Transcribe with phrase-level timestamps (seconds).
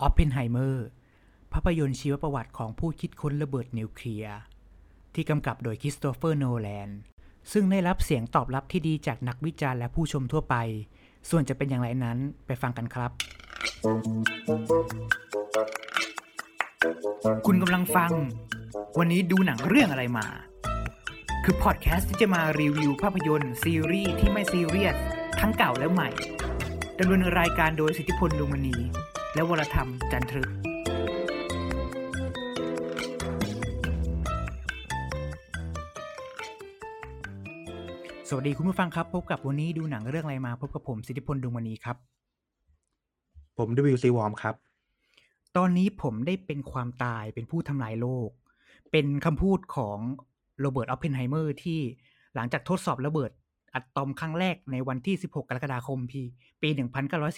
[0.00, 0.86] ออปเพนไฮเมอร์
[1.52, 4.36] ภาพยนตร์ชีวประวัติของผู้คิดค้นระเบิดนิวเคลียร์
[5.14, 6.88] ที่กำกับโดยคริสโตเฟอร์โนแลน
[7.52, 10.56] ซึ่งได้รับเสียงตอบรับที่ดีจากนักวิจารณ์และผู้ชมทั่วไป
[11.30, 13.10] ส่วนจะเป็นอย่างไรนั้นไปฟังกันครับ
[17.46, 18.12] คุณกำลังฟัง
[18.98, 20.26] วันนี้ดูหนังเรื่องอะไรมา
[21.44, 24.96] คือพอดแคสต์ที่จะมารีวิวภาพยนตร์ ซีรีส์ที่ไม่ซีเรียส
[25.40, 26.10] ทั้งเก่าและใหม่
[26.98, 28.76] ดำเนินรายการโดยสิทธิพลดวงมณี
[29.36, 30.50] และวรธรรมจันทรึก
[38.28, 41.96] สวัสดีคุณผู้ฟังครับ พบกับวันนี้ดูหนังเรื่องอะไรมา พบกับผมสิทธิพลดวงมณีครับ
[43.58, 44.54] ผมดวิวซีวอมครับ
[45.56, 48.30] ตอนนี้ผมได้เป็นความตายเป็นผู้ทำลายโลก
[48.92, 49.98] เป็นคำพูดของ
[50.60, 51.80] โรเบิร์ตออปเพนไฮเมอร์ที่
[52.34, 53.30] หลังจากทดสอบระเบิด
[53.74, 56.22] อะตอมครั้งแรกในวันที่ 16 กรกฎาคมปี
[56.62, 56.68] ปี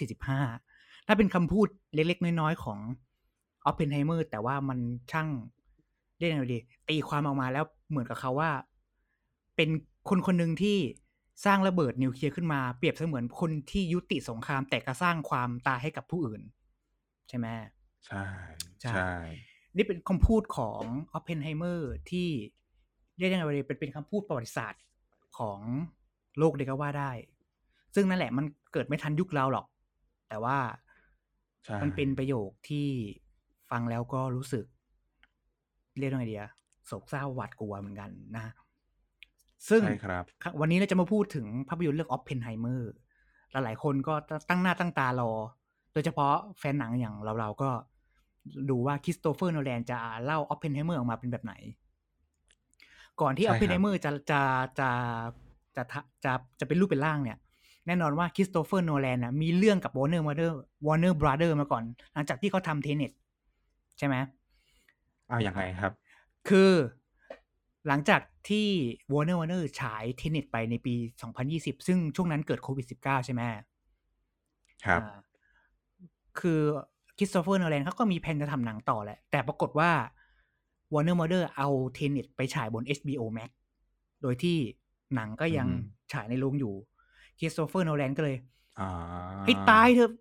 [0.07, 0.68] 1945
[1.11, 2.79] ถ้าเป็นคำพูดเล็ก ๆ น้อย ๆ ของ
[3.65, 4.79] ออปเพนไฮเมอร์แต่ว่ามัน
[5.11, 5.27] ช่าง
[6.17, 8.51] ได้ไงดี ตีความออกมาแล้วเหมือนกับเขาว่า
[9.55, 9.69] เป็น
[10.09, 10.77] คนคนหนึ่งที่
[11.45, 16.41] สร้างระเบิดนิวเคลียร์ขึ้นมาเปรียบเสมือนคนที่ยุติสงคราม แต่ก็สร้างความตายให้กับผู้อื่น
[17.29, 17.47] ใช่ไหม
[18.05, 18.25] ใช่
[18.81, 19.13] ใช่ใช่
[19.75, 20.81] นี่เป็นคำพูดของ
[21.13, 22.27] ออ p เพนไฮเมอร์ที่
[23.17, 24.83] เรียกได้ไงว่าเป็นเป็นคำพูดประวัติศาสตร์
[25.37, 25.59] ของ
[26.37, 27.11] โลกเลยก็ว่าได้
[27.95, 29.65] ซึ่งนั่นแหละมันเกิดไม่ทันยุคเราหรอก
[30.29, 30.88] แต่ว่าใช่
[31.81, 32.87] มันเป็นประโยคที่
[33.71, 34.65] ฟังแล้วก็รู้สึก
[35.99, 36.45] เรียกว่าไงเดีย
[36.87, 38.45] โศกเศร้าหวาดกลัวเหมือนกันนะ
[39.69, 42.91] ซึ่งใช่ครับครับวันนี้เราจะมาพูดถึงภาพยนตร์เรื่องออปเพนไฮเมอร์
[43.51, 44.13] หลายๆคนก็
[44.49, 45.31] ตั้งหน้าตั้งตารอ
[45.93, 47.69] โดยเฉพาะแฟนหนังอย่างเราเราๆก็
[48.69, 51.53] ดูว่าคริสโตเฟอร์โนแลนจะเล่าออปเพนไฮเมอร์ออกมาเป็นแบบไหน
[53.21, 54.41] ก่อนที่อใช่ครับเพนไฮเมอร์จะจะ
[54.79, 54.89] จะ
[55.75, 57.37] จะจะจะจะเป็นรูปเป็นร่างเนี่ย
[57.89, 60.55] แน่นอนว่าคริสโตเฟอร์โนแลนนะมีเรื่องกับวอร์เนอร์มาเดอร์
[60.87, 63.11] Warner Brothers มาก่อน หลังจากที่เขาทำเทเน็ต
[63.97, 64.15] ใช่ไหม
[65.29, 65.93] อ้าวอย่างไรครับ
[66.49, 66.71] คือ
[67.87, 68.67] หลังจากที่
[69.11, 70.95] Warner Warner ฉายเทนเน็ตไปในปี
[71.41, 73.41] 2020 ซึ่งช่วงนั้นเกิดโควิด -19 ใช่ไหม
[74.85, 75.17] ครับอ่า
[76.39, 76.59] คือ
[77.17, 79.91] คริสโตเฟอร์โนแลนเขาก็มีแผนจะทำหนังต่อแหละ แต่ปรากฏว่า
[80.93, 83.49] Warner Warner เอาเทนเน็ตไปฉายบน HBO Max
[84.21, 84.57] โดยที่
[85.15, 86.75] หนังก็ยังอืมฉายในโรงอยู่
[87.39, 88.37] คริสโตเฟอร์โนแลนก็เลย
[88.79, 88.89] อ่า
[89.45, 90.11] ให้ตายเถอะ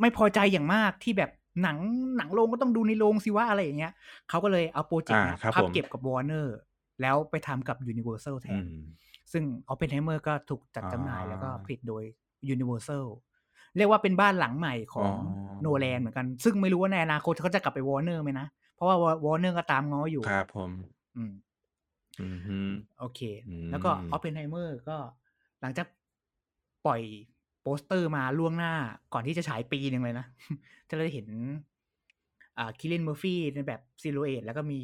[0.00, 1.30] ไม่พอใจอย่างมากที่แบบ
[1.62, 1.78] หนัง
[2.16, 3.92] หนังโรงก็ต้องดูในโรงสิว่าอะไรอย่างเงี้ย
[4.28, 6.56] เขาก็เลยเอา project เนี้ยอ่าครับพับผมเก็บกับวอร์เนอร์
[7.02, 8.80] แล้วไปทำกับ Universal แทนอืม
[9.32, 12.02] ซึ่ง Oppenheimer ก็ถูกจัดอ่าจำหน่ายแล้วก็ผลิตโดย
[12.54, 13.04] Universal
[13.76, 20.70] เรียกว่าเป็นบ้านหลังใหม่ของอ๋อโนแลนเหมือนกัน ซึ่งไม่รู้ว่าในอนาคตเขาจะกลับไปวอร์เนอร์ไหมนะ เพราะว่าวอร์เนอร์ก็ตามง้ออยู่ ครับผม
[21.16, 21.32] อืม
[22.20, 22.58] อืมฮึ
[22.98, 24.96] โอเคอืมแล้วก็ออ p เพนไฮเมอร์ก็
[25.60, 25.86] หลังจาก
[26.86, 27.02] ปล่อย
[27.62, 28.72] โปสเตอร์มาล่วงหน้า
[29.12, 30.26] ก่อนที่จะฉายปีหนึ่งเลยนะ
[30.88, 31.28] จะได้เห็น
[32.58, 34.80] อ่าคิลเลียนเมอร์ฟี่ในแบบ silhouette แล้วก็มี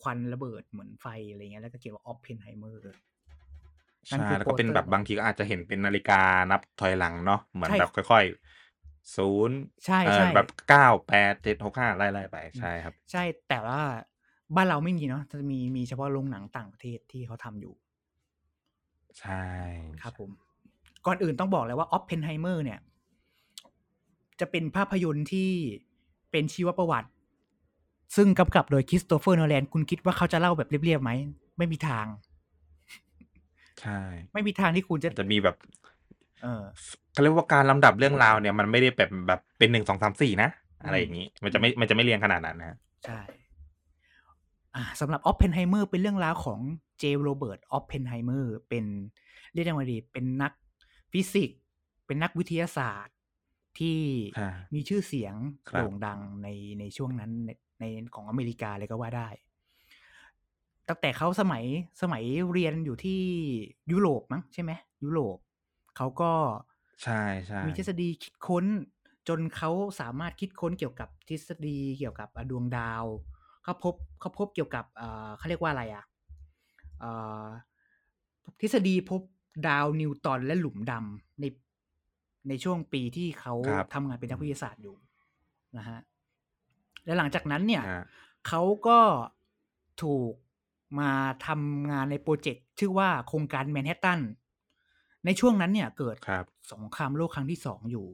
[0.00, 2.82] ควันระเบิดเหมือนไฟอะไรเงี้ยแล้วก็เขียนว่าออ p เพนไฮเมอร์
[4.10, 6.20] นั่นใช่คือแล้วก็เป็นโปสเตอร์แบบบางทีก็อาจจะเห็นเป็นนาฬิกา
[6.50, 13.80] นับถอยหลังเนาะเหมือนใช่แบบค่อยๆศูนย์ใช่เอ่อใช่แบบเก้าแปดเจ็ดหกห้าไล่ๆไปใช่ครับ ใช่แต่ว่า
[14.54, 17.74] บ้านเราไม่มีเนาะจะมีมีเฉพาะโรงหนังต่างประเทศที่เขาทำอยู่
[19.18, 19.32] ใช่
[20.00, 20.30] ครับผม
[21.06, 22.78] ก่อนอื่นต้องบอกเลยว่าออ p เพนไฮเมอร์เนี่ย
[24.40, 25.50] จะเป็นภาพยนตร์ที่
[26.30, 27.08] เป็นชีวประวัติ
[28.16, 31.10] ซึ่งกำกับโดยคริสโตเฟอร์โนแลนคุณคิดว่าเขาจะเล่าแบบเรียบๆไหม
[31.58, 32.06] ไม่มีทาง
[33.80, 34.00] ใช่
[34.34, 35.56] ไม่มีทางที่คุณจะจะมีแบบ
[36.42, 36.62] เออ
[37.12, 40.50] เขาเรียกว่าการลำดับเรื่องราวเนี่ย มันไม่ได้แบบแบบเป็นหนึ่งสองสามสี่นะ
[40.84, 43.20] อะไรอย่างนี้ มันจะไม่มันจะไม่เรียงขนาดนั้นนะใช่
[44.76, 46.60] อ่าสำหรับออ p เพนไฮเมอร์เป็นเรื่องราวของ
[46.98, 48.84] เจโรเบิร์ตออ p เพนไฮเมอร์เป็น
[49.52, 50.52] เรียกได้ว่าดีเป็นนัก
[51.16, 51.58] ฟิสิกส์
[52.06, 53.16] เป็นนักวิทยาศาสตร์
[53.78, 53.98] ที่
[54.36, 55.34] ใช่มีชื่อเสียง
[55.70, 56.48] ครับโด่งดังใน
[56.80, 57.50] ในช่วงนั้นใน
[57.80, 57.84] ใน
[58.14, 59.28] ของอเมริกาเลยก็ว่าได้
[60.88, 61.64] ตั้งแต่เขาสมัย
[62.02, 63.20] สมัยเรียนอยู่ที่
[63.92, 64.72] ยุโรปมั้งใช่ไหม
[65.04, 65.38] ยุโรป
[65.96, 66.32] เขาก็
[67.02, 68.64] ใช่ใช่มีทฤษฎีคิดค้น
[69.28, 73.04] จนเขาสามารถคิดค้นเกี่ยวกับทฤษฎีเกี่ยวกับอะดวงดาว
[73.62, 76.04] เขาพบเขาพบเกี่ยวกับเอ่อเขาเรียกว่าอะไรอะ
[77.00, 77.10] เอ่
[77.44, 77.46] อ
[78.60, 79.20] ทฤษฎีพบ
[79.66, 81.44] ดาวนิวตอนและหลุมดำใน
[82.48, 84.96] ในช่วงปีที่เขาครับทำงานเป็นนักวิทยาศาสตร์อยู่
[85.78, 85.98] นะฮะ
[87.04, 88.04] และหลังจากนั้นเนี่ยฮะ
[88.48, 88.98] เขาก็
[90.02, 90.32] ถูก
[91.00, 91.10] มา
[91.46, 94.20] ทำงานในโปรเจกต์ชื่อว่าโครงการแมนฮัตตัน
[95.24, 98.06] ในช่วงนั้นเนี่ยเกิดครับสงครามโลกครั้งที่สองอยู่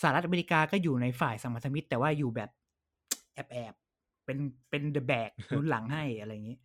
[0.00, 2.50] สหรัฐอเมริกาก็อยู่ในฝ่ายสัมพันธมิตร แต่ว่าอยู่แบบ
[3.34, 4.38] แอบแอบๆเป็น
[4.70, 6.58] เป็นเดอะแบกนุนหลังให้อะไรอย่างนี้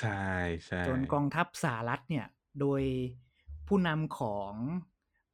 [0.00, 0.26] ใช่
[0.66, 2.26] ใช่จนกองทัพสหรัฐเนี่ย
[2.60, 2.82] โดย
[3.68, 4.52] ผู้นำของ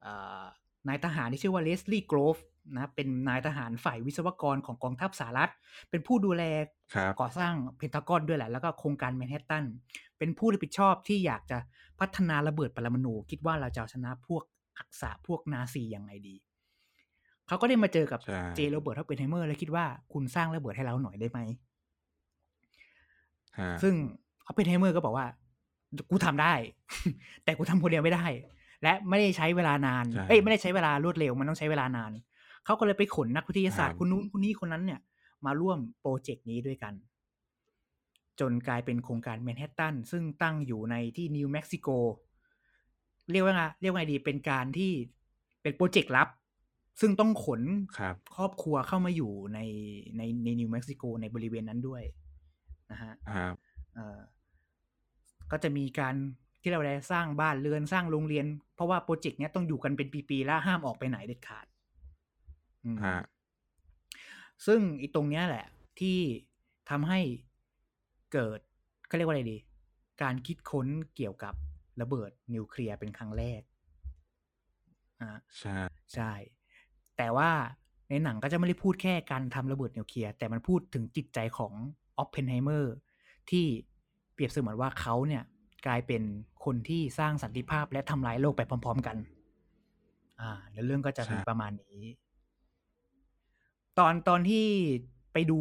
[0.03, 0.09] เอ
[0.43, 0.45] อ
[0.89, 2.39] นายทหารที่ชื่อว่าเลสลีย์โกรฟ
[2.75, 5.51] นะเป็นนายทหารฝ่ายวิศวกรของกองทัพสหรัฐ
[5.91, 6.43] เป็นผู้ดูแล
[6.95, 9.65] ครับก่อสร้างเพนทากอนด้วยแหละ แล้วก็โครงการแมนฮัตตัน
[10.19, 11.59] เป็นผู้รับผิดชอบที่อยากจะ
[12.01, 14.43] พัฒนาระเบิดปรมาณูคิดว่าเราจะเอาชนะพวก
[14.79, 16.35] อักษะพวกนาซียังไงดี
[17.49, 21.41] เขาก็ได้มาเจอกับใช่เจโรเบิร์ตออปเพนไฮเมอร์ แล้วคิดว่าคุณสร้างระเบิดให้เราหน่อยได้ไหม
[23.59, 23.95] ฮะซึ่ง
[24.47, 25.27] ออปเพนไฮเมอร์ก็บอกว่า
[26.11, 26.55] กูทำได้
[27.45, 28.27] แต่กูทำคนเดียวไม่ได้
[28.83, 32.13] และไม่ได้ใช้เวลานานใช่เอ้ยไม่ได้ใช้เวลารวดเร็วมันต้องใช้เวลานาน
[32.65, 35.01] เขาก็เลยไปขนนักวิทยาศาสตครับคนนู้นคนนี้คนนั้นเนี่ย
[35.47, 36.95] มาร่วม project นี้ด้วยกัน
[38.41, 41.89] จนกลายเป็นโครงการแมนฮัตตันซึ่งตั้งอยู่ในที่นิวเม็กซิโก
[43.31, 44.93] เรียกว่าไงเรียกว่าไงดีเป็นการที่
[45.63, 46.29] เป็นโปรเจกต์ลับ
[47.01, 47.63] ซึ่งต้องขน
[47.99, 49.61] ครับครอบครัวเข้ามาอยู่ใน
[50.17, 52.03] ในในนิวเม็กซิโกในบริเวณนั้นด้วย
[52.91, 53.55] นะฮะครับ
[53.95, 54.19] เอ่อ
[55.53, 56.15] ก็จะมีการ
[56.63, 61.67] ที่เราได้สร้างบ้านเรือนสร้างโรงเรียน เพราะว่าโปรเจกต์เนี้ยต้องอยู่กันเป็นปีๆแล้วห้ามออกไปไหนเด็ดขาด
[62.85, 63.19] อืมฮะ
[64.67, 65.67] ซึ่งไอีตรงเนี้ยแหละ
[66.01, 66.19] ที่
[66.91, 67.21] ทำให้
[68.33, 68.59] เกิด
[69.07, 69.59] เขาเรียกว่าอะไรดี
[70.23, 71.55] การคิดค้นเกี่ยวกับ
[72.01, 73.61] ระเบิดนิวเคลียร์เป็นครั้งแรก
[75.21, 75.79] อ่าใช่
[76.15, 76.33] ใช่
[77.17, 77.51] แต่ว่า
[78.09, 81.73] ในหนังก็จะไม่ได้พูดแค่การทำระเบิดนิวเคลียร์แต่มันพูดถึงจิตใจของ
[82.19, 82.95] ออฟเพนไฮเมอร์
[83.51, 83.92] ที่เป
[84.43, 85.43] รียบเสมือนว่าเขาเนี่ย
[85.87, 86.23] กลายเป็น
[86.65, 89.17] คนที่สร้างสันติภาพและทำลายโลกไปพร้อม ๆ กัน
[90.41, 92.05] อ่า แล้วเรื่องก็จะมีประมาณนี้
[93.99, 94.67] ตอนตอนที่
[95.33, 95.59] ไปดู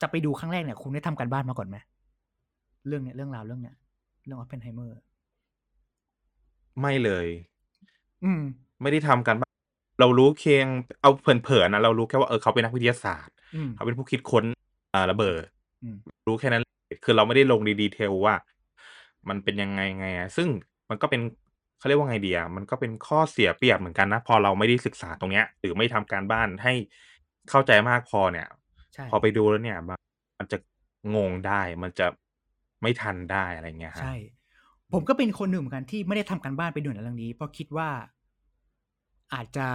[0.00, 1.76] จะไปดูครั้งแรกเนี่ย คุณได้ทำการบ้านมาก่อนไหม
[2.86, 3.76] เรื่องเนี้ยเรื่องราวเรื่องเนี้ย
[4.24, 4.96] เรื่องออฟเพนไฮเมอร์
[6.80, 7.26] ไม่เลย
[8.24, 8.42] อืม
[8.82, 9.52] ไม่ได้ทำการบ้าน
[10.00, 10.64] เรารู้เพียง
[11.02, 14.44] เอาเผินๆนะเรารู้แค่ว่าเออเขาเป็นนักวิทยาศาสตร์อืมเขาเป็นผู้คิดค้น
[14.94, 15.44] อ่าระเบิด
[15.82, 16.73] อืมรู้แค่นั้นเลย
[17.04, 18.34] คือเราไม่ได้ลง de detail ว่า
[19.28, 20.48] มันเป็นยังไงไงอะซึ่ง
[20.90, 21.20] มันก็เป็น
[21.78, 26.74] เขาเรียกว่าไงดีอะมันก็เป็นข้อเสียเปรียบเหมือนกันนะ พอเราไม่ได้ศึกษาตรงเนี้ย หรือไม่ทำการบ้านให้
[27.50, 28.46] เข้าใจมากพอเนี่ย
[28.94, 29.98] ใช่พอไปดูแล้วเนี่ยบาง
[30.38, 30.58] มันจะ
[31.16, 32.06] งงได้ มันจะ
[32.82, 34.16] ไม่ทันได้อะไรเงี้ยฮะใช่
[34.92, 37.88] ผมก็เป็นคนหนึ่งเหมือนกันที่ไม่ได้ทำการบ้านไปดูหนังเรื่องนี้ เพราะคิดว่า
[39.34, 39.66] อาจจะ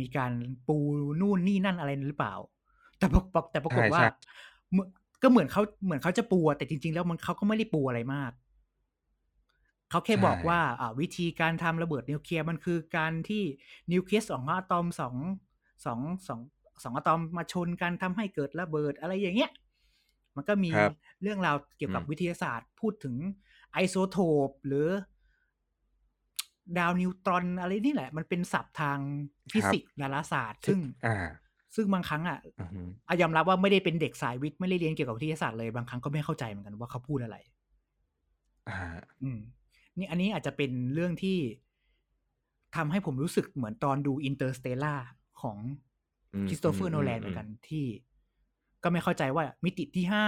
[0.00, 0.32] มีการ
[0.68, 0.78] ปู
[1.20, 2.34] นู่นนี่นั่นอะไรหรือเปล่า
[2.98, 4.08] แต่ปรากฏแต่ปรากฏใช่ว่าใช่
[4.70, 4.88] เหมือน
[5.22, 8.32] ก็เหมือนเขาเหมือนเขาจะปูอะแต่จริง ๆ แล้วมันเขาก็ไม่ได้ปูอะไรมาก
[9.90, 13.42] เขาแค่ใช่บอกว่าอ่าวิธีการทำระเบิดนิวเคลียร์มันคือการที่
[13.92, 15.14] นิวเคลียสสองอะตอมสอง
[15.84, 16.40] สองสอง
[16.82, 19.50] สองอะตอมมาชนกันทำให้เกิดระเบิดอะไรอย่างเงี้ย
[20.36, 20.92] มันก็มีครับ
[21.22, 23.14] เรื่องราวเกี่ยวกับอืมวิทยาศาสตร์พูดถึง
[23.72, 24.18] ไอโซโท
[24.48, 24.88] ปหรือ
[26.78, 28.98] ดาวนิวตรอนอะไรนี่แหละ มันเป็นศัพท์ทาง
[29.52, 31.16] ฟิสิกส์ดาราศาสตร์ ซึ่งอ่า
[31.76, 37.36] ซึ่งบางครั้งอะอือฮึอะยอมรับว่าไม่ได้เป็นเด็กสายวิทย์ไม่ได้เรียนเกี่ยวกับวิทยาศาสตร์เลยบางครั้งก็ไม่เข้าใจเหมือนกันว่าเขาพูดอะไร
[38.68, 38.76] อ่า
[39.22, 39.38] อืม
[39.98, 41.38] นี่อันนี้อาจจะเป็นเรื่องที่
[42.76, 44.94] ทำให้ผมรู้สึกเหมือนตอนดู Interstellar
[45.40, 45.58] ของ
[46.34, 47.84] อืมคริสโตเฟอร์โนแลนเหมือนกันที่
[48.82, 50.26] ก็ไม่เข้าใจว่ามิติที่ห้า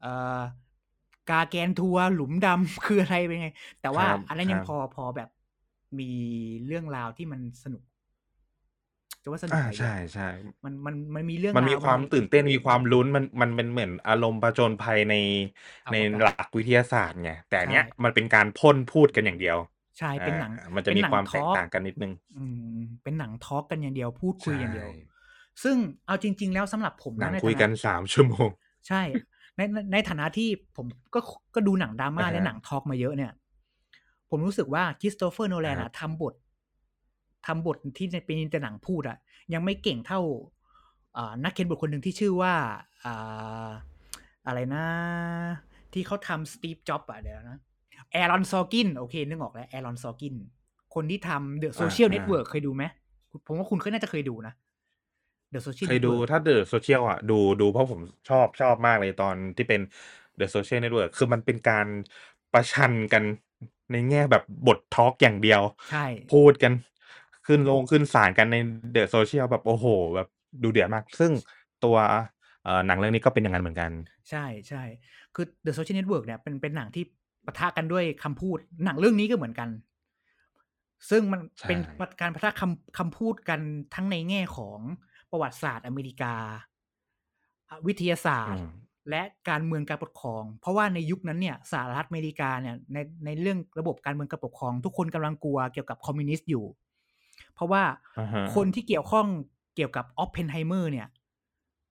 [0.00, 0.40] เอ่อ
[1.30, 3.48] Gargantua หลุมดำคืออะไรเป็นไง
[3.80, 5.30] แต่ว่าครับอันนั้นยังครับพอพอแบบ
[5.98, 6.10] มี
[6.66, 7.82] เรื่องราวที่มันสนุก
[9.22, 10.28] จะว่าสนุกอ่าอะไรใช่ดีอะใช่
[10.64, 15.14] มันมันมันมีเรื่องมันมีราวความตื่นเต้นมีความลุ้นมันมันเป็นเหมือนอารมณ์ประจนภัยใน
[15.82, 19.56] เอาในประกันหลักวิทยาศาสตร์ไงแต่อันเนี้ยใช่มันเป็นการพ่นพูดกันอย่างเดียว
[19.98, 22.44] ใช่เป็นหนังอ่ามันจะเป็นมีหนังความแตกทอล์กต่างกันนิดนึงอื
[22.76, 25.00] มเป็นหนังทอล์กกันอย่างเดียวพูดคุยอย่างเดียวใช่
[25.62, 25.76] ซึ่ง
[26.06, 28.48] เอาจริง ๆ แล้วสำหรับผมหนันะงในคุยฐานะกันสามชั่วโมง
[28.88, 29.02] ใช่
[29.56, 31.20] ในในในฐานะที่ผมก็
[31.54, 33.32] ก็ดูหนังดราม่าอ่าฮะและหนังทอล์กมาเยอะเนี่ย
[34.30, 36.34] ผมรู้สึกว่าคริสโตเฟอร์โนแลนครัอะบทำบท
[37.46, 39.18] ทำบทที่เป็นแต่หนังพูดอะ
[39.54, 40.20] ยังไม่เก่งเท่า
[41.16, 42.54] อ่านักเขียนบทคนหนึ่งที่ชื่อว่า
[43.04, 43.68] อ่า
[44.46, 44.84] อะไรนะ
[45.92, 47.58] ที่เขาทำ Steve Jobs อะเดี๋ยวนะ
[48.12, 50.34] แอรอนซอกินโอเค นึกออกแล้วแอรอนซอกิน
[50.94, 52.84] คนที่ทำ The Social Network เคยดูไหม
[53.46, 54.54] ผมว่าคุณก็น่าจะเคยดูนะ
[55.50, 59.80] The Social เคยดูถ้า The Social อะดูดูเพราะผมชอบชอบมากเลยตอนที่เป็น
[60.38, 61.86] The Social Network คือมันเป็นการ
[62.52, 63.22] ประชันกัน
[63.92, 66.72] ในแง่แบบบท talk อย่างเดียว ใช่ พูดกัน
[67.46, 68.56] ขึ้นลงขึ้นศาลกันใน
[68.92, 70.28] เดอะโซเชียลแบบโอ้โห แบบ
[70.62, 71.32] ดูเดือดมาก ซึ่ง
[71.84, 71.96] ตัว
[72.64, 73.90] เอ่อหนังเรื่องนี้ก็เป็นอย่างนั้นเหมือนกัน
[74.30, 74.82] ใช่ใช่
[75.34, 77.04] คือ The Social Network เนี่ยเป็นเป็นหนังที่
[77.46, 79.68] ปะทะกันด้วยคำพูด หนังเรื่องนี้ก็เหมือนกัน
[81.10, 81.78] ซึ่งมันใช่เป็น
[82.20, 83.60] การปะทะคำคำพูดกัน
[83.94, 84.78] ทั้งในแง่ของ
[85.30, 86.34] ประวัติศาสตร์อเมริกา
[87.68, 88.66] อะวิทยาศาสตอืร์ม
[89.10, 96.64] และการเมืองการปกครอง เพราะว่าในยุคนั้นเนี่ยสหรัฐอเมริกาเนี่ยในในเรื่องระบบการเมืองการปกครอง ทุกคนกำลังกลัวเกี่ยวกับคอมมิวนิสต์อยู่
[97.60, 97.84] เพราะว่า
[98.18, 99.26] อ่าฮะคนที่เกี่ยวข้อง
[99.76, 101.08] เกี่ยวกับออฟเพนไฮเมอร์เนี่ย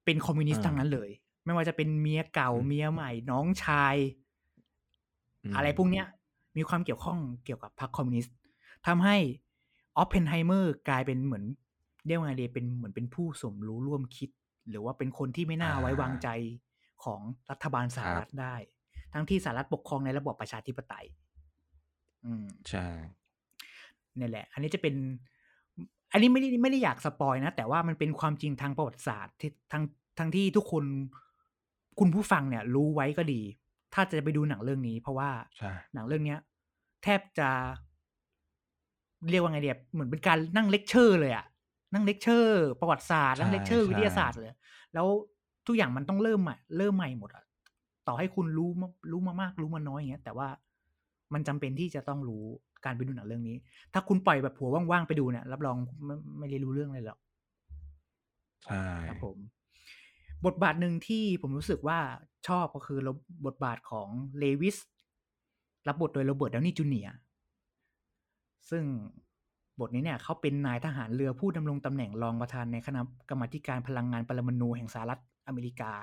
[0.05, 1.09] เป็นคอมมิวนิสต์อ่าทั้งนั้นเลย
[1.45, 3.95] ไม่ว่าจะเป็นเมียเก่าอืมเมียใหม่ น้องชาย
[5.43, 6.05] อืมอะไรพวกเนี้ย
[6.57, 8.35] มีความเกี่ยวข้องเกี่ยวกับพรรคคอมมิวนิสต์
[8.87, 9.17] ทำให้
[9.97, 11.43] ออฟเพนไฮเมอร์กลายเป็นเหมือน
[12.07, 14.29] เรียกว่าไงดีเป็นเหมือนเป็นผู้สมรู้ร่วมคิด
[14.69, 16.27] หรือว่าเป็นคนที่ไม่น่าอาไว้วางใจ
[17.03, 17.21] ของ
[17.51, 18.55] รัฐบาลสหรัฐครับได้
[19.13, 21.05] ทั้งที่สหรัฐปกครองในระบอบประชาธิปไตย
[22.25, 22.87] อืมใช่
[24.15, 24.95] เนี่ยแหละ อันนี้จะเป็น
[26.11, 29.83] อันนี้ไม่ได้ไม่ได้อยาก spoil นะ แต่ว่ามันเป็นความจริงทางประวัติศาสตร์ที่ทั้ง
[30.19, 30.83] ทั้งที่ทุกคน
[31.99, 33.41] คุณผู้ฟังเนี่ย รู้ไว้ก็ดี
[33.93, 36.39] ถ้าจะไปดูหนังเรื่องนี้ เพราะว่าใช่หนังเรื่องเนี้ย
[37.03, 37.49] แทบจะ
[39.29, 41.45] เรียกว่าไงเดียเหมือนเป็นการนั่งเลคเชอร์เลยอะ
[41.93, 44.51] นั่งเลคเชอร์ ประวัติศาสตร์ใช่นั่งเลคเชอร์ใช่วิทยาศาสตร์เลย
[44.93, 45.07] แล้ว
[45.67, 47.45] ทุกอย่างมันต้องเริ่มใหม่เริ่มใหม่หมดอะ
[48.07, 50.47] ต่อให้คุณรู้มารู้มามาก รู้มาน้อยอย่างเงี้ยแต่ว่า
[51.33, 52.45] มันจำเป็นที่จะต้องรู้
[52.85, 53.57] การไปดูหนังเรื่องนี้
[53.93, 57.19] ถ้าคุณปล่อยแบบหัวว่างๆไปดูเนี่ย รับรองไม่ไม่ได้รู้เรื่องเลยหรอก
[58.65, 59.37] ใช่ครับผม
[60.45, 61.99] บทบาทหนึ่งที่ผมรู้สึกว่า
[62.47, 62.99] ชอบก็คือ
[63.45, 64.07] บทบาทของ
[64.39, 64.77] เลวิส
[65.87, 67.15] รับบทโดยโรเบิร์ตดาวนี่จูเนียร์
[68.69, 68.83] ซึ่ง
[69.79, 75.93] บทนี้เนี่ยเขาเป็นนายทหารเรือผู้ดำรงตำแหน่งรองประธานในคณะกรรมการพลังงานปรมาณูแห่งสหรัฐอเมริกา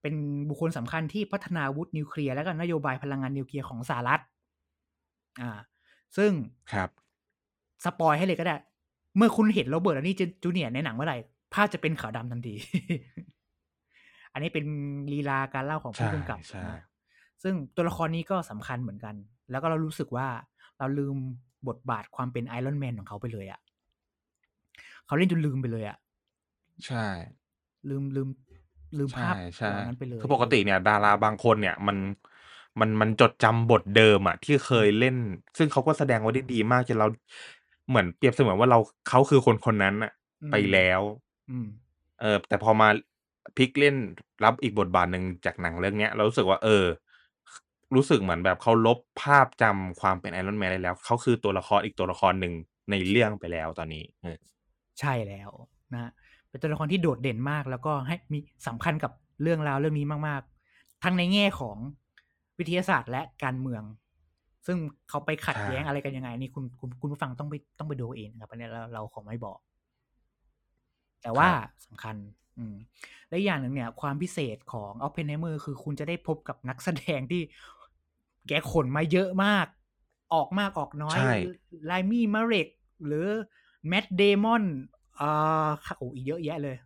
[0.00, 0.14] เป็น
[0.48, 4.20] บุคคลสำคัญที่พัฒนาอาวุธนิวเคลียร์และก็นโยบายพลังงานนิวเคลียร์ของสหรัฐ
[5.40, 5.58] อ่า
[6.16, 6.32] ซึ่ง
[6.72, 6.88] ครับ
[7.84, 8.56] spoil ให้เลยก็ได้
[9.16, 11.18] เมื่อคุณเห็นโรเบิร์ตดาวนี่จูเนียร์ในหนังเมื่อไหร่
[11.54, 12.54] ภาพจะเป็นขาวดำทันที
[14.32, 14.64] อันนี้เป็น
[15.12, 16.82] ลีลาการเล่าของผู้ใช่กำกับใช่นะ
[17.42, 19.14] ซึ่งตัวละครนี้ก็สำคัญเหมือนกัน
[19.50, 20.28] แล้วก็เรารู้สึกว่า
[20.78, 21.16] เราลืม
[21.68, 23.60] บทบาทความเป็นไอรอนแมนของเขาไปเลยอะ่ะ
[25.06, 25.96] เขาเล่นจนลืมไปเลยอะ่ะ
[26.86, 27.06] ใช่
[27.90, 28.28] ลืมลืม
[28.98, 31.96] ลืมใช่ภาพใช่เหล่านั้นไปเลยคือปกติเนี่ย ดาราบางคนเนี่ย มัน
[32.80, 35.16] มันมันจดจำบทเดิมอะที่เคยเล่น
[35.58, 37.08] ซึ่งเขาก็แสดงไว้ได้ดีมากจนเรา
[37.88, 40.12] เหมือนเปรียบเสมือนว่าเรา เขาคือคนคนนั้นน่ะ
[40.42, 41.00] อืมไปแล้ว
[41.50, 41.66] อืม
[42.20, 42.88] เออ แต่พอมา
[43.56, 43.96] พลิกเล่น
[44.44, 46.84] รับอีกบทบาทหนึ่งจากหนังเรื่องเนี้ย เรารู้สึกว่า เออ
[47.94, 52.54] รู้สึกเหมือนแบบเขาลบภาพจำความเป็น Iron Man ได้แล้ว เขาคือตัวละครอีกตัวละครหนึ่ง
[52.90, 54.36] ในเรื่องไปแล้วตอนนี้ เออ
[55.00, 55.50] ใช่แล้ว
[55.92, 56.10] นะฮะ
[56.48, 59.12] เป็นตัวละครที่โดดเด่นมาก แล้วก็ให้มีสำคัญกับ
[59.42, 61.76] เรื่องราวเรื่องนี้มาก ๆ ทั้งในแง่ของ
[62.58, 63.82] วิทยาศาสตร์และการเมือง
[64.66, 64.78] ซึ่ง
[65.08, 69.58] เขาไปขัดใช่แย้งอะไรกันยังไง นี่คุณคุณคุณผู้ฟังต้องไปต้องไปดูเองนะครับอันนี้เราเราขอไม่บอก
[71.22, 72.16] แต่ว่าครับสำคัญ
[72.58, 72.74] อืม
[73.28, 77.42] และอีกอย่างหนึ่งเนี่ย ความพิเศษของออ p เพนไฮเมอร์คือคุณจะได้พบกับนักแสดงที่
[78.48, 79.66] แกขนมาเยอะมาก
[80.34, 81.32] ออกมากออกน้อยใช่
[81.86, 82.68] รามี่มาเลก
[83.06, 83.26] หรือ
[83.88, 84.64] แม t เดมอน
[85.20, 86.76] อ่าโอ้อีกเยอะแยะเลย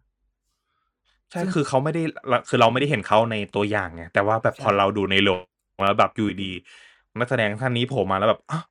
[1.30, 5.40] ใช่ซึ่งคือเขาไม่ได้เราคือเราไม่ได้เห็นเขาในตัวอย่างไงแต่ว่าแบบใช่พอเราดูในโรง
[5.84, 8.64] แล้วแบบอยู่ดีๆนักแสดงท่านนี้โผล่มาแล้วแบบอ้าว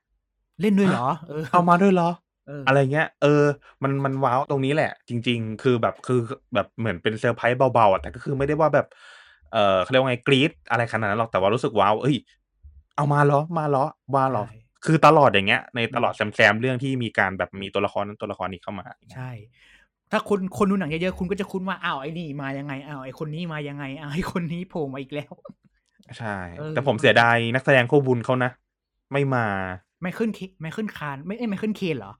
[0.60, 2.10] เล่นด้วยเหรอเออเอามาด้วยเหรอ
[2.46, 3.42] เอออะไรเงี้ย เออ
[3.82, 6.20] มันมันว้าวตรงนี้แหละ จริง ๆ คือแบบคือ
[6.54, 8.86] แบบเหมือนเป็นเซอร์ไพรส์เบาๆอะแต่ก็คือไม่ได้ว่าแบบ
[9.52, 12.16] เอ่อเขาเรียกว่าไงกรี๊ดอะไรขนาดนั้นหรอกแต่ว่ารู้สึกว้าวเฮ้ย
[12.96, 13.84] เอามาเหรอมาเหรอ
[14.16, 14.50] มาเหรอใช่
[14.84, 19.30] คือตลอดอย่างเงี้ย ในอืมตลอดแซมๆเรื่องที่มีการแบบมีตัวละครนั้นตัวละครนี้เข้ามา ใช่
[20.10, 25.32] ถ้าคนคนดูหนังเยอะๆคุณก็จะคุ้นว่าอ้าวไอ้นี่มายังไงอ้าวไอ้คนนี้มายังไงอ้าวไอ้คนนี้โผล่มาอีกแล้ว
[26.18, 28.48] ใช่เออแต่ผมเสียดายนักแสดงคู่บุญเขานะ
[29.12, 29.40] ไม่มา
[30.00, 32.12] ไมเคิลเคไมเคิลคานไม่เอ้ยไมเคิลเคนเหรอ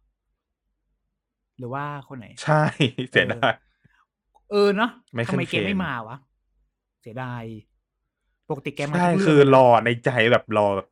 [1.59, 2.55] หรือว่าคนไหน ใช่
[3.11, 3.53] เสียดาย
[4.51, 6.17] เออเนาะ Michael ทำไมแก Caine ไม่มาวะ
[7.01, 7.43] เสียดาย
[8.49, 10.87] ปกติแกมาใช่ทุกเรื่งคือรอในใจแบบรอแบบ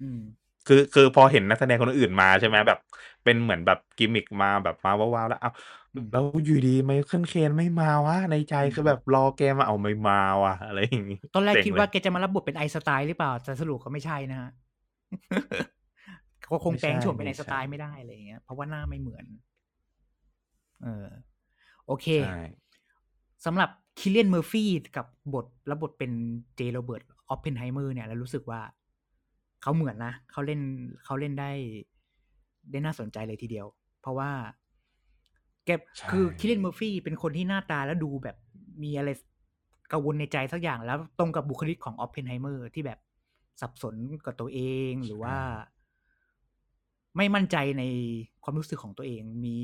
[0.00, 0.20] อืม
[0.66, 2.78] คือคือพอเห็นนักแสดงคนอื่นมาใช่ไหมแบบ
[3.22, 5.50] เป็นเหมือนแบบกิมมิกมาแบบมาว้าวๆแล้วเอา
[5.85, 14.50] อืม แล้วอยู่ดีไมเคิลเคนไม่มาวะ ในใจอืมคือแบบรอแกมาเอาไม่มาว่ะ อะไรอย่างงี้ตอนแรกยังคิดเลยว่าแกจะมารับบทเป็นไอน์สไตน์หรือเปล่า แต่สรุปก็ไม่ใช่นะฮะ
[16.42, 19.24] เขาคงไม่แปลงใช่โฉมเป็นไอไม่ใช่ไม่ได้อะไรอย่างเงี้ยเพราะว่าหน้าไม่เหมือน
[20.82, 21.06] เออ
[21.86, 22.40] โอเคใช่
[23.44, 26.12] สำหรับคิเลียนเมอร์ฟี่กับบทรับบทเป็น
[26.56, 28.60] เจโรเบิร์ตออฟเพนไฮเมอร์เนี่ยเรารู้สึกว่า
[29.62, 30.60] เขาเหมือนนะเขาเล่น
[31.04, 31.50] เขาเล่นได้
[32.70, 33.66] ได้น่าสนใจเลยทีเดียว
[34.00, 34.30] เพราะว่า
[35.66, 38.36] แกใช่คือคิเลียนเมอร์ฟี่เป็นคนที่หน้าตาแล้วดูแบบ
[38.82, 39.10] มีอะไร
[39.92, 42.98] กังวลในใจสักอย่างแล้วตรงกับบุคลิกของออฟเพนไฮเมอร์ที่แบบ
[43.60, 43.94] สับสน
[44.24, 45.36] กับตัวเองหรือว่า
[47.16, 47.82] ไม่มั่นใจใน
[48.42, 49.58] ความรู้สึกของตัวเอง มี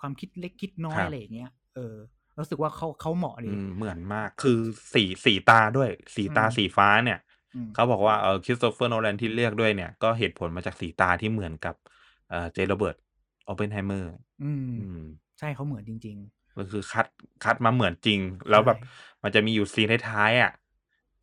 [0.00, 1.94] ความคิดเล็กคิดน้อยครับอะไรอย่างเงี้ยเออ
[2.38, 4.58] รู้สึกว่าเขาเขาเหมาะดีอืมเหมือนมาก คือ
[4.94, 7.18] สีสีตาด้วย สีตาอืมสีฟ้าเนี่ย
[7.54, 11.74] อืมเขาบอกว่าเออคริสโตเฟอร์โนแลนที่เลือกด้วยเนี่ย ก็เหตุผลมาจากสีตาที่เหมือนกับ
[12.28, 12.96] เอ่อเจโรเบิร์ต
[13.46, 14.10] ออปเพนไฮเมอร์
[14.42, 15.00] อืมอืม
[15.38, 16.18] ใช่เขาเหมือนจริง
[16.58, 17.06] ก็คือคัด
[17.44, 18.88] คัดมาเหมือนจริงๆแล้วแบบใช่
[19.22, 20.52] มันจะมีอยู่ซีนท้ายๆอะ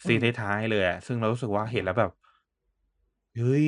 [0.05, 2.11] ซีนอืมท้ายๆเลยอะซึ่งเรารู้สึกว่าเห็นแล้วแบบ
[3.37, 3.67] เฮ้ย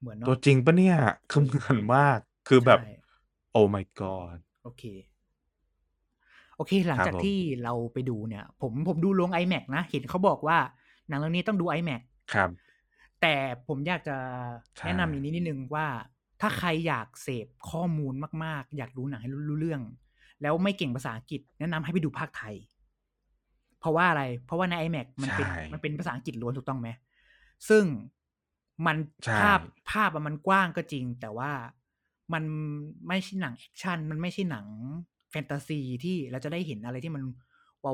[0.00, 0.96] เหมือนเนาะตัวจริงปะเนี่ย
[1.30, 2.92] คือเหมือนมาก คือแบบใช่
[3.52, 4.84] oh my god โอเค
[6.56, 10.58] โอเค หลังครับจากผมที่เราไปดูเนี่ย ผมผมดูลง iMac นะ เห็นเขาบอกว่า
[11.08, 12.02] หนังเรื่องนี้ต้องดู IMAX
[12.34, 12.50] ครับ
[13.20, 13.34] แต่
[13.68, 14.16] ผมอยากจะ
[14.76, 15.86] ใช่แนะนำอีกนิดนิดนึงว่า
[16.40, 18.14] ถ้าใครอยากเสพข้อมูล
[18.44, 19.82] มาก ๆ อยากดูหนังให้รู้เรื่อง
[20.42, 22.54] แล้วไม่เก่งภาษาอังกฤษ แนะนำให้ไปดูพากย์ไทย
[23.80, 26.88] เพราะว่าอะไร เพราะว่าใน IMAX มันเป็นใช่มันเป็นภาษาอังกฤษล้วนถูกต้องไหม
[27.68, 27.84] ซึ่ง
[28.86, 31.52] มันใช่ภาพภาพอะมันกว้างก็จริง แต่ว่า
[32.32, 32.44] มัน
[33.08, 34.66] ไม่ใช่หนังแอคชั่นมันไม่ใช่หนัง
[35.30, 37.22] แฟนตาซีที่เราจะได้เห็นอะไรที่มัน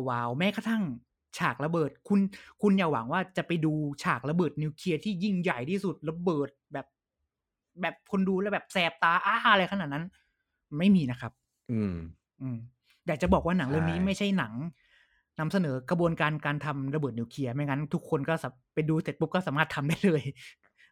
[0.08, 0.82] ว้าวๆแม้กระทั่ง
[1.38, 2.20] ฉากระเบิด คุณ
[2.62, 3.72] คุณอย่าหวังว่าจะไปดู
[4.02, 6.86] ฉากระเบิดนิวเคลียร์ที่ยิ่งใหญ่ที่สุดระเบิดแบบ
[7.80, 10.04] แบบคนดูแล้วแบบแสบตาอ้าอะไรขนาดนั้น
[10.78, 11.32] ไม่มีนะครับ
[11.70, 11.96] อืม
[12.40, 12.56] อืม
[13.06, 14.52] อยากจะบอกว่าหนังเรื่องนี้ใช่ไม่ใช่หนัง
[15.38, 20.22] นำเสนอกระบวนการการทำระเบิดนิวเคลียร์ไม่งั้น ทุกคนก็สาไปดูเสร็จปุ๊บก็สามารถทำได้เลย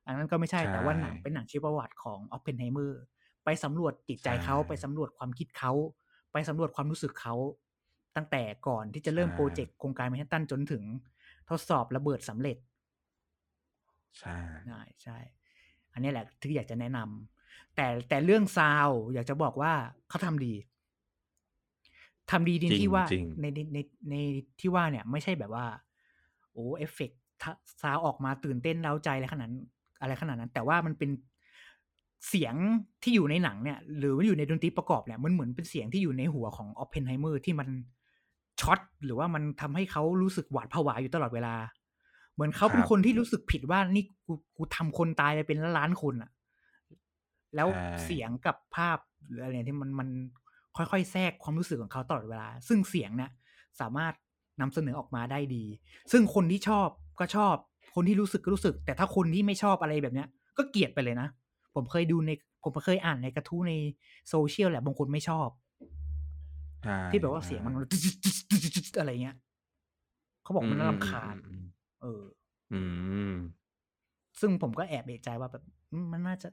[0.04, 3.00] อันนั้นก็ไม่ใช่ใช่แต่ว่าหนังเป็นหนังชีวประวัติของออฟเพนไฮเมอร์
[3.44, 5.72] ไปสำรวจจิตใจเขาใช่ไปสำรวจความคิดเขา
[6.32, 7.34] ไปสำรวจความรู้สึกเขา
[8.16, 10.82] ตั้งแต่ก่อนที่จะเริ่มใช่โปรเจกต์โครงการแมนฮัตตันจนถึง
[11.50, 12.56] ทดสอบระเบิดสำเร็จ
[14.18, 15.16] ใช่ใช่ใช่
[15.92, 19.72] อันนี้แหละที่อยากจะแนะนำแต่แต่เรื่อง sound อยากจะบอกว่า
[20.08, 20.54] เขาทำดี
[22.30, 23.78] ทำดีในจริงที่ว่าจริงในในใน
[24.10, 24.14] ใน
[24.60, 25.66] ที่ว่าเนี่ย ไม่ใช่แบบว่า
[26.52, 29.64] โอ้ effect sound ออกมาตื่นเต้นเร้าใจอะไรขนาดนั้น
[30.00, 31.10] อะไรขนาดนั้น แต่ว่ามันเป็น
[32.28, 32.54] เสียง
[33.02, 37.68] ที่อยู่ในหนังเนี่ย หรือว่าอยู่ในดนตรีประกอบเนี่ยมันเหมือนเป็นเสียงที่อยู่ในหัวของออฟเพนไฮเมอร์ที่มัน
[38.60, 41.54] ช็อตหรือว่ามันทำให้เขารู้สึกหวาดผวาอยู่ตลอดเวลา
[42.34, 46.30] เหมือนเขาเป็นครับคนที่รู้สึกผิดว่านี่กูกูทำคนตายไปเป็นล้านๆคนอะ
[47.56, 50.08] แล้วใช่เสียงกับภาพหรืออะไรที่มันมัน
[50.76, 53.30] ค่อยๆ แทรกความรู้สึกของเขาตลอดเวลา ซึ่งเสียงเนี่ย
[53.80, 54.14] สามารถ
[54.60, 55.64] นำเสนอออกมาได้ดี
[56.12, 56.88] ซึ่งคนที่ชอบ
[57.20, 57.54] ก็ชอบ
[57.94, 61.28] คนที่รู้สึกก็รู้สึก แต่ถ้าคนที่ไม่ชอบอะไรแบบเนี้ย ก็เกลียดไปเลยนะ
[61.74, 62.30] ผมเคยดูใน
[62.62, 63.72] ผมเคยอ่านในกระทู้ใน
[64.28, 65.48] โซเชียลแหละบางคนไม่ชอบ
[66.84, 67.74] ใช่ที่แบบว่าเสียงมัน
[68.98, 69.36] อะไรเงี้ย
[70.42, 71.64] เขาบอกมันน่ารำคาญอืม
[72.00, 72.22] เออ
[72.70, 73.32] อืมอืม
[74.40, 76.48] ซึ่งผมก็แอบเอะใจว่าแบบอืมมันน่าจะ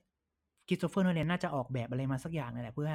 [0.67, 2.91] คริสโตเฟอร์โนแลนน่าจะออกแบบอะไรมาสักอย่างนี่แหละเพื่อ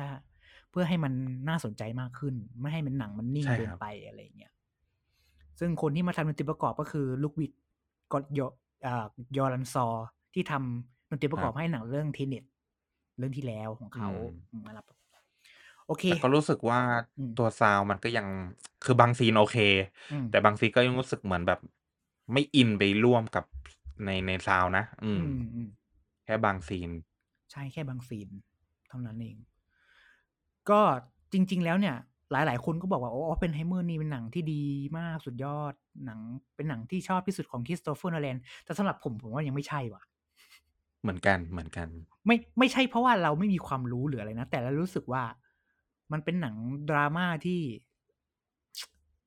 [0.70, 1.12] เพื่อให้มัน
[1.48, 4.52] น่าสนใจมากขึ้น ไม่ให้มันหนังมันนิ่งใช่เกิคนรับไปอะไรอย่างเงี้ย
[5.60, 7.52] ซึ่งคนที่มาทำดนตรีประกอบก็คือลุดวิก
[8.12, 8.46] กอ ยอ
[8.86, 9.86] อ่ายอรันซอน
[10.34, 12.44] ที่ทำดนตรีประกอบให้หนังเรื่อง Tenet
[13.18, 14.10] เรื่องที่แล้วของเขา
[14.52, 14.86] อืมนะครับ
[15.86, 16.80] โอเคแต่ก็รู้สึกว่า
[17.16, 18.26] อืมตัว sound มันก็ยัง
[18.84, 19.56] คือบางซีนโอเค
[20.10, 21.58] อืมแต่บางซีนก็ยังรู้สึกเหมือนแบบ
[22.32, 23.44] ไม่อินไปร่วมกับ
[24.04, 25.68] ในใน sound นะอือืมมอืม
[26.24, 26.90] แค่บางซีน
[27.50, 28.28] ใช่แค่บางซีน
[28.88, 29.36] เท่านั้นเอง
[30.70, 30.80] ก็
[31.32, 31.96] จริง ๆ แล้วเนี่ย
[32.32, 34.62] หลาย ๆ คนก็บอกว่า โอ้ออฟเพนไฮเมอร์นี่เป็นหนังที่ดี
[34.98, 35.74] มากสุดยอด
[36.06, 36.20] หนัง
[36.56, 40.02] เป็นหนังที่ชอบที่สุดของคริสโตเฟอร์โนแลนแต่สำหรับผมผมว่ายังไม่ใช่ว่ะ
[41.02, 41.88] เหมือนกันเหมือนกัน
[42.26, 45.22] ไม่ไม่ใช่เพราะว่าเราไม่มีความรู้หรืออะไรนะ แต่เรารู้สึกว่า
[46.12, 46.54] มันเป็นหนัง
[46.90, 47.60] ดราม่าที่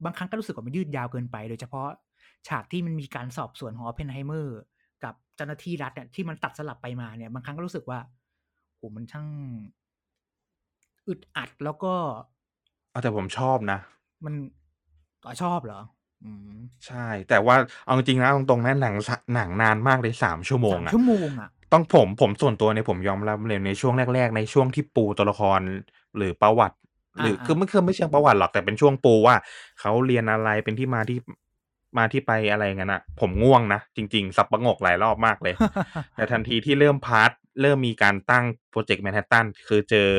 [0.03, 1.89] บางครั้งก็รู้สึกว่ามันยืดยาวเกินไป โดยเฉพาะ
[2.47, 4.58] ฉากที่มันมีการสอบสวนของออฟเพนไฮเมอร์
[5.03, 7.99] กับเจ้าหน้าที่รัฐเนี่ยที่มันตัดสลับไปมาเนี่ย บางครั้งก็รู้สึกว่า
[8.75, 9.27] โหมันช่าง
[11.08, 11.93] อึดอัดแล้วก็
[12.91, 13.79] เอาแต่ผมชอบนะ
[14.25, 14.34] มัน
[15.25, 15.81] อ๋อชอบเหรอ
[16.23, 17.55] อืม ใช่ แต่ว่า
[17.86, 25.60] เอาจริงๆนะตรงๆนะหนังสะหนังนานมากเลยสามชั่วโมงสามอะชั่วโมงอะต้องผมผมส่วนตัวเนี่ยผมยอมรับเลยในช่วงแรก ๆ ในช่วงที่ปูตัวละคร
[26.17, 26.77] หรือประวัติ
[27.21, 29.36] หรืออ่าคือไม่คือไม่เชิงประวัติหรอกแต่เป็นช่วงปูว่า
[29.79, 31.17] เขาเรียนอะไรเป็นที่มาที่
[31.97, 35.53] มาที่ไปอะไรเงี้ยนะผมง่วงนะ จริง ๆ สับประงกหลายรอบมากเลย
[36.15, 37.31] แต่ทันทีที่เริ่ม part
[37.62, 40.10] เริ่มมีการตั้งโปรเจกต์แมนฮัตตันคือเจอ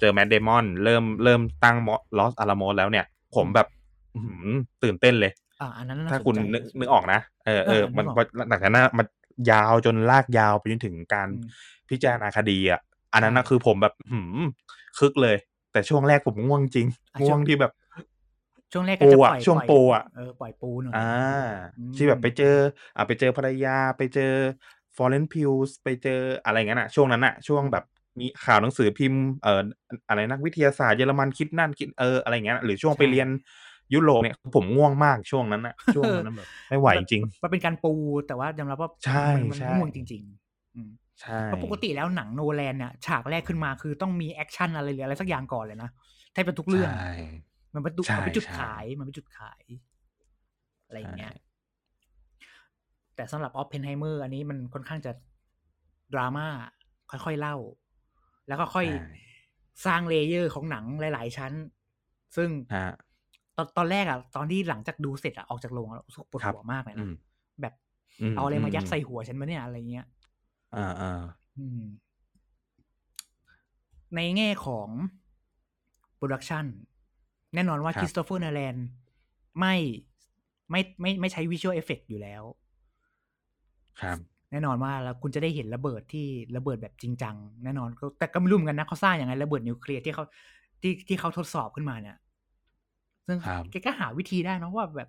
[0.00, 1.76] เจอแมตต์ เดมอนเริ่มเริ่มตั้ง
[2.18, 3.04] ลอสอะลาโมสแล้วเนี่ย
[3.34, 3.68] ผมแบบ
[4.14, 4.48] อื้อหือ
[4.82, 8.16] ตื่นเต้นเลยอ่าอันนั้นน่ถ้าสนคุณใจนึกนึกออกนะเออเออเออนึมันกออก
[8.48, 9.06] หลังจากนั้นมัน
[9.50, 11.48] ยาวจนลากยาวไปจนถึงการอืม
[11.90, 12.80] พิจารณาคดีอะ
[13.12, 14.44] อันนั้นนะใช่คือผมแบบหืม
[14.98, 15.36] คึกเลย
[15.72, 17.72] แต่ช่วงแรกผมง่วงจริงอะง่ช่ววงงที่แบบ
[18.74, 21.10] ช่วงแรกก็ปูจะปอะล่อยช่วงปล่อยปูอะเออปล่อยปูหน่อยอ่า
[21.78, 22.56] อืมที่แบบไปเจอ
[22.96, 24.32] อ่าไปเจอภรรยาไปเจอ
[24.96, 27.84] Florence Pugh ไปเจออะไรเงี้ยน่ะ ช่วงนั้นน่ะ ช่วงแบบ
[28.20, 29.62] มีข่าวหนังสือพิมพ์เอ่อ
[30.08, 33.28] อะไรนักวิทยาศาสตร์เยอรมันคิดนั่นคิดเอออะไรเงี้ยหรือช่วงไปใช่เรียน
[33.94, 37.92] ยุโรปเนี่ยผมง่วงมากช่วงนั้นน่ะช่วงนั้นแบบไม่ไหวจริงมันเป็นการปู
[38.26, 45.90] แต่ว่ายอมรับว่าใช่มันมันใช่ง่วงจริงๆอืมใช่เพราะปกติแล้วหนังโนแลนเนี่ยฉากแรกขึ้นมาคือต้องมีแอคชั่นอะไรหรืออะไรสักอย่างก่อนเลยนะ
[46.32, 47.08] แทบจะทุกเรื่องใช่
[47.74, 49.64] มันเป็นจุดใช่มันเป็นจุดใช่ขายมันเป็นจุดขาย
[50.86, 51.34] อะไรอย่างเงี้ยใช่
[53.16, 55.12] แต่สำหรับออฟเพนไฮเมอร์อันนี้มันค่อนข้างจะ
[56.14, 56.46] ดราม่า
[57.10, 57.56] ค่อยๆเล่า
[58.48, 58.94] แล้วก็ค่อยใช่
[59.86, 61.52] สร้าง layer ของหนังหลาย ๆ ชั้น
[62.36, 62.86] ซึ่งฮะ
[63.56, 67.12] ตอนตอนแรกอะตอนที่หลังจากดูเสร็จอะออกจากโรงอะรู้สึกปวดครับหัวมากเลยอืนะม
[67.60, 67.74] แบบ
[68.22, 70.06] อืมเอาอะไรมายัดอืมใส่หัวฉันมาเนี่ยอะไรเงี้ย
[70.74, 71.08] อ่าอ่า
[71.58, 71.82] อืม
[74.14, 74.88] ในแง่ของ
[76.16, 76.64] production
[77.54, 78.76] แน่นอนว่าคริสโตเฟอร์น l แลน
[79.60, 79.74] ไม่
[80.70, 82.42] ไม่ไม่ไม่ใช้ visual effect อยู่แล้ว
[84.00, 84.18] ครับ
[84.50, 90.24] ในแน่นอนว่าแล้วคุณจะได้เห็นระเบิดที่ระเบิดแบบจริงจังแน่นอนก็แต่ก็ไม่รู้เหมือนกันนะเขาสร้างอย่างไรระเบิดนิวเคลียร์ที่เขา
[90.82, 92.16] ที่ที่เขาทดสอบขึ้นมาเนี่ย
[93.26, 95.08] ซึ่งครับแกก็หาวิธีได้เนอะว่าแบบ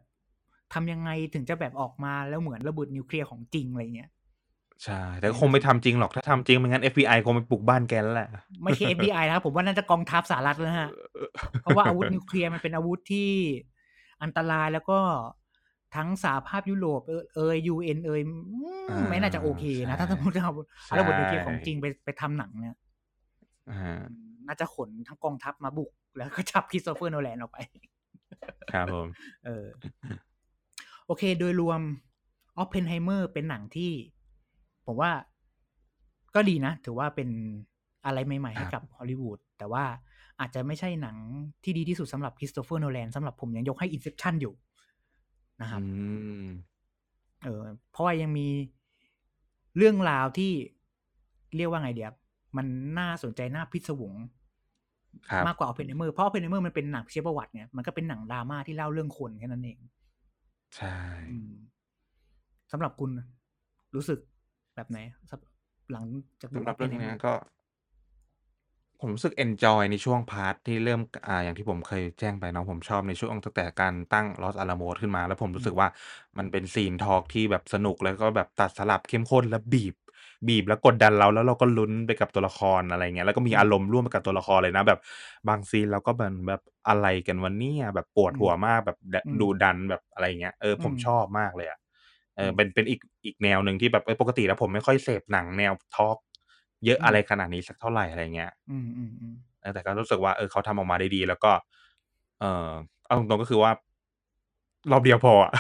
[0.74, 4.10] ทำยังไงถึงจะแบบออกมาแล้วเหมือนระเบิดนิวเคลียร์ของจริงอะไรเงี้ย
[4.84, 8.30] ใช่ แต่ก็คงไม่ทำจริงหรอกถ้าทำจริงไม่งั้น FBI คงไปบุกบ้านแกแล้วแหละ
[8.64, 10.90] ไม่ใช่ FBI นะครับผมว่าน่าจะกองทัพสหรัฐแล้วฮะ
[11.62, 13.30] เพราะว่าอาวุธนิวเคลียร์มันเป็นอาวุธที่
[14.24, 15.00] อันตรายแล้วก็
[15.96, 18.34] ทั้งสหภาพยุโรปเอยเอยยูเอ็นเอยอื
[18.80, 20.54] มอ่าไม่น่าจะโอเคนะใช่ถ้าสมมติเอา
[20.86, 22.78] ใช่เอาระเบิดนิวเคลียร์ของจริงไปไปทำหนังเนี่ย
[23.70, 24.02] อ่า
[24.48, 27.58] น่าจะขนทั้งกองทัพมาบุก แล้วก็จับคริสโตเฟอร์โนแลนออกไป
[28.74, 29.08] ครับผม
[29.46, 29.66] เออ
[31.06, 31.82] โอเค โดยรวม
[32.58, 33.92] ออ p เพนไฮเมอร์เป็นหนังที่
[34.86, 35.12] ผมว่า
[36.36, 37.30] ก็ดีนะ ถือว่าเป็น
[38.06, 39.84] อะไรใหม่ ๆ ให้กับฮอลลีวูดแต่ว่า
[40.40, 41.18] อาจจะไม่ใช่หนัง
[41.64, 44.54] ที่ดีที่สุดสำหรับคริสโตเฟอร์โนแลนสำหรับผมยังยกให้ Inception อยู่
[45.62, 45.88] นะครับอื
[46.44, 46.46] ม
[47.44, 48.48] เออเพราะว่ายังมี
[49.78, 50.52] เรื่องราวที่
[51.56, 52.14] เรียกว่าไอเดียแบบ
[52.58, 52.66] มัน
[53.00, 54.14] น่าสนใจน่าพิศวง
[55.30, 59.78] ครับมากกว่า Oppenheimer เพราะ Oppenheimer มันเป็นหนังชีวประวัติเนี่ยมันก็เป็นหนังดราม่าที่เล่าเรื่องคนแค่นั้นเอง
[60.76, 60.96] ใช่
[61.30, 61.52] อืม
[62.72, 63.10] สำหรับคุณ
[63.96, 64.20] รู้สึก
[64.76, 64.98] แบบไหน
[65.30, 65.42] สับ
[65.92, 66.06] หลัง
[66.42, 67.34] จากดูสำหรับเรื่องเนี้ย Oppenheimer ก็
[69.00, 75.88] ผมรู้สึก enjoy ในช่วง part ที่เริ่มอ่าอย่างที่ผมเคยแจ้งไปเนาะผมชอบในช่วงตั้งแต่การตั้ง Los Alamos ขึ้นมา แล้วผมอืรู้สึกว่า
[76.38, 79.96] มันเป็น Scene Talk ที่แบบสนุกแล้วก็แบบตัดสลับเข้มข้นแล้วบีบ
[80.48, 85.00] บีบแล้วกดดันเราแล้วเราก็ลุ้นไปกับตัวละครอะไรเงี้ยแล้วก็มีอืมอารมณ์ร่วมไปกับตัวละครเลยนะ แบบ
[85.48, 91.80] บาง scene เราก็เหมือนแบบอะไรกันวะเนี่ยแบบปวดอืหัมวมากแบบดอืมดุดันแบบอะไรเงี้ยเอออืผมมชอบมากเลยอะ
[92.38, 96.18] เออือมเป็นเป็นอีกอีกแนวหนึ่งที่แบบเออปกติแล้วผมไม่ค่อยเสพหนังแนว Talk
[96.86, 98.74] เยอะอือะมไรขนาดนี้สักเท่าไรอะไรเงี้ยอื
[99.34, 101.52] มๆๆเออแต่ก็รู้สึกว่าเออเขาทำออกมาได้ดี แล้วก็
[102.40, 102.72] เอ่อ
[103.06, 103.72] เอาตรงๆก็คือว่า
[104.92, 105.52] รอบเดียวพออะ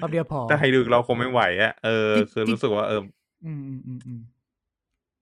[0.00, 3.00] รอบเดียวพอถ้าให้ดูอีกรอบคงไม่ไหวอะเออจริงคือจริงรู้สึกว่าเออ
[3.44, 3.50] อื
[4.18, 4.52] มๆๆๆ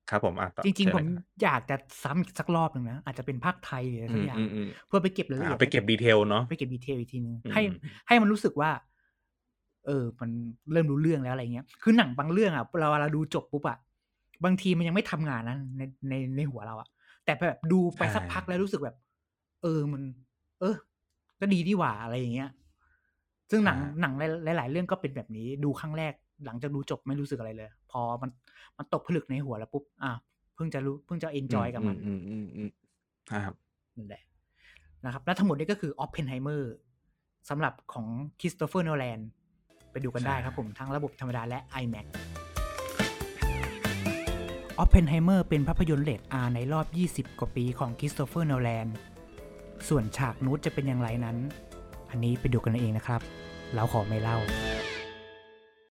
[0.08, 7.64] ครับผมอาต่อจริงเชิญๆผเลยมครับอยากจะซ้ำอีกสักรอบหนึ่งนะอาจจะเป็นภาคไทยหรืออะไรอืสักอย่างมๆเพื่อไปเก็บๆอารายละเอียดไปให้เก็บ detail เนาะไปเก็บ detail อีกทีหนึ่งอืให้ม
[8.08, 8.70] ให้มันรู้สึกว่า
[9.88, 10.30] เออ มัน
[10.72, 13.78] เริ่มรู้เรื่องแล้วอะไรเงี้ย คือหนังบางเรื่องอะเราเวลาดูจบปุ๊บอะ
[14.44, 16.88] บางทีมันยังไม่ทำงานนะในในในหัวเราอะ
[17.24, 18.96] แต่แบบดูใชไปสักพักแล้ว่รู้สึกแบบ
[19.62, 20.02] เออมัน
[20.60, 20.74] เออ
[21.40, 22.50] ก็ดีนี่หว่าอะไรอย่างเงี้ย
[23.50, 24.12] ซึ่งใชหนัง่หนัง
[24.44, 26.12] หลาย ๆ เรื่องก็เป็นแบบนี้ ดูครั้งแรก
[26.46, 28.30] หลังจากดูจบไม่รู้สึกอะไรเลย พอมัน
[28.78, 30.12] มันตกผลึกในหัวแล้วปุ๊บอา
[30.54, 33.54] เพิ่งจะรู้เพิ่งจะเอนอืจอยกับมันมๆๆๆๆครับ
[33.96, 34.22] นั่นแหละ
[35.04, 36.62] นะครับ และทั้งหมดนี้ก็คือ Oppenheimer
[37.48, 38.06] สำหรับของ
[38.40, 39.20] Christopher Nolan
[39.92, 42.06] ไปดูกันใชได้่ครับผมทั้งระบบธรรมดาและ IMAX
[44.82, 46.86] Oppenheimer เป็นภาพยนตร์เรต R ในรอบ
[47.26, 48.88] 20 กว่าปีของ Christopher Nolan
[49.88, 51.36] ส่วนฉากนูดจะเป็นอย่างไรนั้น
[52.10, 53.20] อันนี้ไปดูกันเอาเองนะครับ
[53.74, 54.38] เราขอไม่เล่า